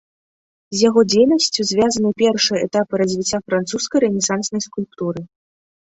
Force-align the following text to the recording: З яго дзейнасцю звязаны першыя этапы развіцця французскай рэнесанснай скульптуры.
З 0.75 0.79
яго 0.89 1.01
дзейнасцю 1.13 1.65
звязаны 1.73 2.09
першыя 2.23 2.63
этапы 2.69 2.93
развіцця 3.03 3.39
французскай 3.51 3.99
рэнесанснай 4.09 4.61
скульптуры. 4.71 5.21